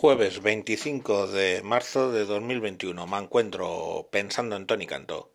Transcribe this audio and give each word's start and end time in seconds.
Jueves 0.00 0.40
25 0.40 1.26
de 1.26 1.60
marzo 1.62 2.10
de 2.10 2.24
2021. 2.24 3.06
Me 3.06 3.18
encuentro 3.18 4.08
pensando 4.10 4.56
en 4.56 4.66
Tony 4.66 4.86
Cantó. 4.86 5.30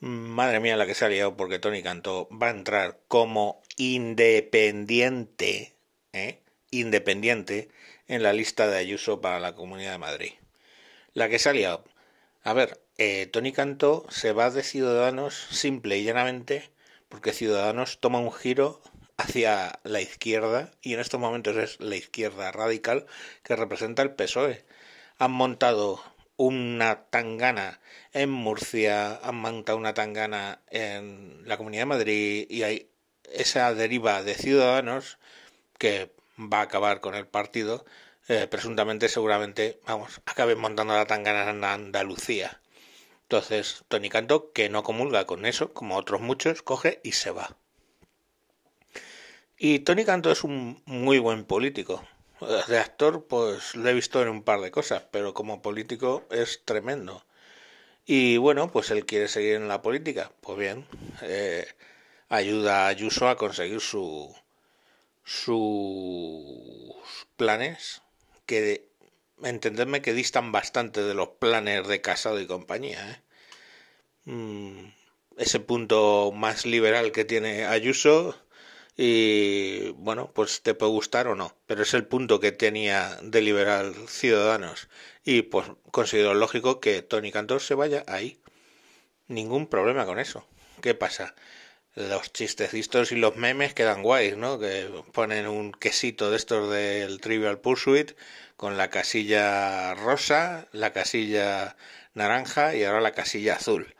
Madre 0.00 0.58
mía 0.58 0.76
la 0.76 0.86
que 0.86 0.96
se 0.96 1.04
ha 1.04 1.08
liado 1.08 1.36
porque 1.36 1.60
Tony 1.60 1.84
Cantó 1.84 2.28
va 2.30 2.48
a 2.48 2.50
entrar 2.50 2.98
como 3.06 3.62
independiente, 3.76 5.76
¿eh? 6.12 6.40
independiente 6.72 7.68
en 8.08 8.24
la 8.24 8.32
lista 8.32 8.66
de 8.66 8.76
Ayuso 8.76 9.20
para 9.20 9.38
la 9.38 9.54
Comunidad 9.54 9.92
de 9.92 9.98
Madrid. 9.98 10.32
La 11.12 11.28
que 11.28 11.38
se 11.38 11.50
ha 11.50 11.52
liado. 11.52 11.84
A 12.42 12.54
ver, 12.54 12.80
eh, 12.98 13.28
Tony 13.30 13.52
Cantó 13.52 14.04
se 14.08 14.32
va 14.32 14.50
de 14.50 14.64
Ciudadanos 14.64 15.46
simple 15.52 15.98
y 15.98 16.02
llanamente 16.02 16.70
porque 17.08 17.32
Ciudadanos 17.32 18.00
toma 18.00 18.18
un 18.18 18.32
giro 18.32 18.80
hacia 19.16 19.80
la 19.84 20.00
izquierda 20.00 20.70
y 20.82 20.94
en 20.94 21.00
estos 21.00 21.20
momentos 21.20 21.56
es 21.56 21.80
la 21.80 21.96
izquierda 21.96 22.52
radical 22.52 23.06
que 23.42 23.56
representa 23.56 24.02
el 24.02 24.14
PSOE. 24.14 24.64
Han 25.18 25.32
montado 25.32 26.02
una 26.36 27.06
tangana 27.10 27.80
en 28.12 28.30
Murcia, 28.30 29.16
han 29.16 29.36
montado 29.36 29.78
una 29.78 29.94
tangana 29.94 30.60
en 30.70 31.42
la 31.48 31.56
Comunidad 31.56 31.82
de 31.82 31.86
Madrid 31.86 32.46
y 32.50 32.62
hay 32.62 32.90
esa 33.32 33.74
deriva 33.74 34.22
de 34.22 34.34
ciudadanos 34.34 35.18
que 35.78 36.12
va 36.38 36.60
a 36.60 36.62
acabar 36.62 37.00
con 37.00 37.14
el 37.14 37.26
partido, 37.26 37.84
eh, 38.28 38.46
presuntamente 38.48 39.08
seguramente, 39.08 39.80
vamos, 39.86 40.20
acaben 40.26 40.58
montando 40.58 40.94
la 40.94 41.06
tangana 41.06 41.50
en 41.50 41.64
Andalucía. 41.64 42.60
Entonces, 43.22 43.84
Tony 43.88 44.08
Canto, 44.08 44.52
que 44.52 44.68
no 44.68 44.82
comulga 44.82 45.26
con 45.26 45.46
eso, 45.46 45.72
como 45.72 45.96
otros 45.96 46.20
muchos, 46.20 46.62
coge 46.62 47.00
y 47.02 47.12
se 47.12 47.30
va. 47.30 47.56
Y 49.58 49.78
Tony 49.80 50.04
Canto 50.04 50.30
es 50.30 50.44
un 50.44 50.82
muy 50.84 51.18
buen 51.18 51.44
político. 51.44 52.06
De 52.68 52.78
actor, 52.78 53.26
pues 53.26 53.74
lo 53.74 53.88
he 53.88 53.94
visto 53.94 54.20
en 54.20 54.28
un 54.28 54.42
par 54.42 54.60
de 54.60 54.70
cosas, 54.70 55.04
pero 55.10 55.32
como 55.32 55.62
político 55.62 56.24
es 56.30 56.62
tremendo. 56.66 57.24
Y 58.04 58.36
bueno, 58.36 58.70
pues 58.70 58.90
él 58.90 59.06
quiere 59.06 59.28
seguir 59.28 59.54
en 59.54 59.68
la 59.68 59.80
política. 59.80 60.30
Pues 60.42 60.58
bien, 60.58 60.86
eh, 61.22 61.66
ayuda 62.28 62.84
a 62.84 62.88
Ayuso 62.88 63.28
a 63.28 63.36
conseguir 63.36 63.80
su, 63.80 64.34
sus 65.24 66.94
planes, 67.36 68.02
que 68.44 68.90
entendedme 69.42 70.02
que 70.02 70.12
distan 70.12 70.52
bastante 70.52 71.02
de 71.02 71.14
los 71.14 71.28
planes 71.40 71.88
de 71.88 72.02
Casado 72.02 72.40
y 72.40 72.46
compañía. 72.46 73.10
¿eh? 73.10 73.22
Mm, 74.30 74.92
ese 75.38 75.60
punto 75.60 76.30
más 76.34 76.66
liberal 76.66 77.12
que 77.12 77.24
tiene 77.24 77.64
Ayuso 77.64 78.36
y 78.96 79.90
bueno, 79.90 80.30
pues 80.34 80.62
te 80.62 80.74
puede 80.74 80.92
gustar 80.92 81.28
o 81.28 81.34
no, 81.34 81.54
pero 81.66 81.82
es 81.82 81.92
el 81.94 82.06
punto 82.06 82.40
que 82.40 82.52
tenía 82.52 83.18
de 83.22 83.42
liberal 83.42 83.94
Ciudadanos 84.08 84.88
y 85.24 85.42
pues 85.42 85.66
considero 85.90 86.34
lógico 86.34 86.80
que 86.80 87.02
Tony 87.02 87.30
Cantor 87.30 87.60
se 87.60 87.74
vaya 87.74 88.04
ahí. 88.06 88.40
Ningún 89.28 89.66
problema 89.66 90.06
con 90.06 90.18
eso. 90.18 90.46
¿Qué 90.82 90.94
pasa? 90.94 91.34
Los 91.94 92.32
chistecitos 92.32 93.12
y 93.12 93.16
los 93.16 93.36
memes 93.36 93.74
quedan 93.74 94.02
guays, 94.02 94.36
¿no? 94.36 94.58
Que 94.58 94.88
ponen 95.12 95.46
un 95.48 95.72
quesito 95.72 96.30
de 96.30 96.36
estos 96.36 96.70
del 96.70 97.20
Trivial 97.20 97.60
Pursuit 97.60 98.12
con 98.56 98.76
la 98.76 98.90
casilla 98.90 99.94
rosa, 99.94 100.68
la 100.72 100.92
casilla 100.92 101.76
naranja 102.14 102.74
y 102.74 102.84
ahora 102.84 103.00
la 103.00 103.12
casilla 103.12 103.56
azul. 103.56 103.94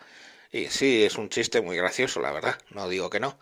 Y 0.52 0.66
sí, 0.68 1.04
es 1.04 1.16
un 1.18 1.28
chiste 1.28 1.60
muy 1.60 1.76
gracioso, 1.76 2.20
la 2.20 2.32
verdad, 2.32 2.58
no 2.70 2.88
digo 2.88 3.10
que 3.10 3.20
no, 3.20 3.38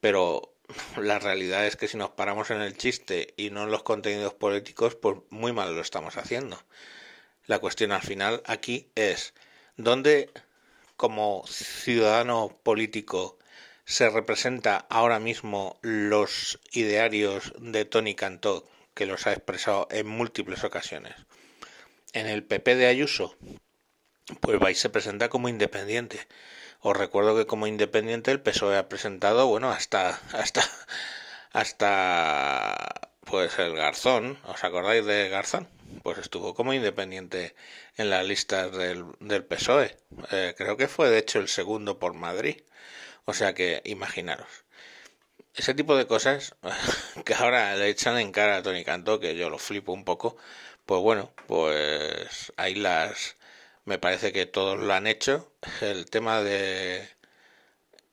pero 0.00 0.51
la 0.96 1.18
realidad 1.18 1.66
es 1.66 1.76
que 1.76 1.88
si 1.88 1.96
nos 1.96 2.10
paramos 2.10 2.50
en 2.50 2.60
el 2.60 2.76
chiste 2.76 3.34
y 3.36 3.50
no 3.50 3.64
en 3.64 3.70
los 3.70 3.82
contenidos 3.82 4.34
políticos, 4.34 4.94
pues 4.94 5.18
muy 5.30 5.52
mal 5.52 5.74
lo 5.74 5.80
estamos 5.80 6.16
haciendo. 6.16 6.62
La 7.46 7.58
cuestión 7.58 7.92
al 7.92 8.02
final 8.02 8.42
aquí 8.46 8.88
es 8.94 9.34
dónde 9.76 10.30
como 10.96 11.44
ciudadano 11.46 12.56
político 12.62 13.38
se 13.84 14.08
representa 14.08 14.86
ahora 14.88 15.18
mismo 15.18 15.78
los 15.82 16.60
idearios 16.72 17.52
de 17.58 17.84
Tony 17.84 18.14
Cantó, 18.14 18.68
que 18.94 19.06
los 19.06 19.26
ha 19.26 19.32
expresado 19.32 19.88
en 19.90 20.06
múltiples 20.06 20.64
ocasiones. 20.64 21.14
En 22.12 22.26
el 22.26 22.44
PP 22.44 22.76
de 22.76 22.86
Ayuso, 22.86 23.36
pues 24.40 24.58
vais 24.58 24.78
se 24.78 24.90
presenta 24.90 25.28
como 25.28 25.48
independiente 25.48 26.20
os 26.82 26.96
recuerdo 26.96 27.36
que 27.36 27.46
como 27.46 27.66
independiente 27.66 28.30
el 28.30 28.40
PSOE 28.40 28.76
ha 28.76 28.88
presentado, 28.88 29.46
bueno, 29.46 29.70
hasta, 29.70 30.20
hasta, 30.32 30.62
hasta, 31.52 33.10
pues 33.24 33.58
el 33.58 33.76
Garzón, 33.76 34.38
¿os 34.44 34.64
acordáis 34.64 35.04
de 35.06 35.28
Garzón? 35.28 35.68
Pues 36.02 36.18
estuvo 36.18 36.54
como 36.54 36.72
independiente 36.72 37.54
en 37.96 38.10
las 38.10 38.26
listas 38.26 38.72
del, 38.72 39.04
del 39.20 39.44
PSOE. 39.44 39.96
Eh, 40.32 40.54
creo 40.56 40.76
que 40.76 40.88
fue 40.88 41.08
de 41.10 41.18
hecho 41.18 41.38
el 41.38 41.48
segundo 41.48 41.98
por 41.98 42.14
Madrid. 42.14 42.56
O 43.24 43.34
sea 43.34 43.54
que 43.54 43.82
imaginaros. 43.84 44.48
Ese 45.54 45.74
tipo 45.74 45.96
de 45.96 46.06
cosas 46.06 46.56
que 47.24 47.34
ahora 47.34 47.76
le 47.76 47.88
echan 47.88 48.18
en 48.18 48.32
cara 48.32 48.56
a 48.56 48.62
Tony 48.62 48.84
Canto, 48.84 49.20
que 49.20 49.36
yo 49.36 49.50
lo 49.50 49.58
flipo 49.58 49.92
un 49.92 50.04
poco, 50.04 50.36
pues 50.86 51.00
bueno, 51.00 51.32
pues 51.46 52.52
ahí 52.56 52.74
las, 52.74 53.36
me 53.84 53.98
parece 53.98 54.32
que 54.32 54.46
todos 54.46 54.78
lo 54.78 54.92
han 54.92 55.06
hecho. 55.06 55.52
El 55.80 56.06
tema 56.06 56.42
de... 56.42 57.08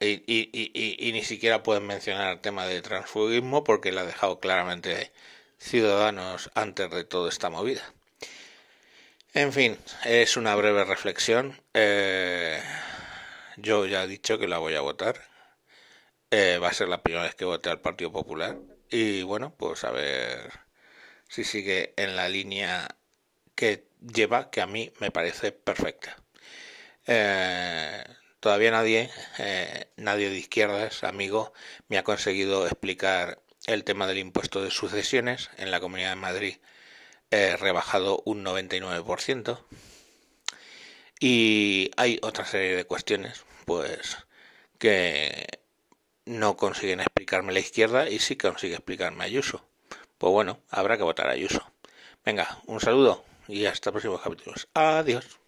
Y, 0.02 1.12
ni 1.14 1.24
siquiera 1.24 1.62
pueden 1.62 1.86
mencionar 1.86 2.32
el 2.34 2.40
tema 2.40 2.66
de 2.66 2.82
transfugismo 2.82 3.64
porque 3.64 3.92
lo 3.92 4.00
ha 4.02 4.06
dejado 4.06 4.40
claramente 4.40 5.12
Ciudadanos 5.58 6.50
antes 6.56 6.90
de 6.90 7.04
toda 7.04 7.30
esta 7.30 7.50
movida. 7.50 7.94
En 9.34 9.52
fin, 9.52 9.78
es 10.06 10.38
una 10.38 10.56
breve 10.56 10.86
reflexión. 10.86 11.62
Eh, 11.74 12.62
yo 13.58 13.86
ya 13.86 14.04
he 14.04 14.08
dicho 14.08 14.40
que 14.40 14.48
la 14.48 14.58
voy 14.58 14.76
a 14.76 14.82
votar. 14.82 15.22
Eh, 16.32 16.60
va 16.62 16.70
a 16.70 16.74
ser 16.74 16.88
la 16.88 17.04
primera 17.04 17.24
vez 17.24 17.36
que 17.36 17.46
vote 17.46 17.70
al 17.70 17.82
Partido 17.82 18.12
Popular. 18.12 18.58
Y 18.90 19.24
bueno, 19.24 19.54
pues 19.58 19.84
a 19.84 19.92
ver 19.92 20.52
si 21.28 21.44
sigue 21.44 21.94
en 21.98 22.16
la 22.16 22.30
línea 22.30 22.88
que 23.56 23.89
lleva 24.02 24.50
que 24.50 24.62
a 24.62 24.68
mí 24.68 24.92
me 25.00 25.12
parece 25.12 25.52
perfecta. 25.52 26.18
Eh, 27.08 28.04
todavía 28.40 28.72
nadie, 28.72 29.10
eh, 29.38 29.92
nadie 29.98 30.30
de 30.30 30.38
izquierdas, 30.38 31.04
amigo, 31.04 31.54
me 31.88 31.98
ha 31.98 32.04
conseguido 32.04 32.66
explicar 32.66 33.42
el 33.66 33.84
tema 33.84 34.08
del 34.08 34.20
impuesto 34.20 34.64
de 34.64 34.72
sucesiones 34.72 35.50
en 35.58 35.72
la 35.72 35.80
Comunidad 35.80 36.12
de 36.12 36.16
Madrid, 36.16 36.58
rebajado 37.32 38.24
un 38.26 38.44
99%. 38.44 39.60
Y 41.20 41.92
hay 41.98 42.20
otra 42.22 42.46
serie 42.46 42.76
de 42.76 42.86
cuestiones, 42.86 43.44
pues, 43.66 44.18
que 44.80 45.60
no 46.26 46.58
consiguen 46.58 47.02
explicarme 47.02 47.54
la 47.54 47.60
izquierda 47.60 48.10
y 48.10 48.20
sí 48.20 48.38
consigue 48.38 48.76
explicarme 48.76 49.26
Ayuso. 49.26 49.68
Pues 50.18 50.32
bueno, 50.32 50.62
habrá 50.70 50.98
que 50.98 51.04
votar 51.04 51.28
a 51.28 51.34
Ayuso. 51.34 51.72
Venga, 52.24 52.60
un 52.68 52.80
saludo 52.80 53.29
y 53.50 53.66
hasta 53.66 53.92
próximos 53.92 54.22
capítulos. 54.22 54.68
Adiós. 54.74 55.39